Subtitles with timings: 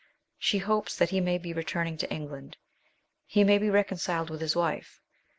[0.39, 2.57] She hopes that he may be returning to England."
[3.27, 4.99] He may be reconciled with his wife."